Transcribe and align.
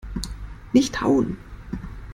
Nicht 0.73 0.99
hauen! 1.01 1.37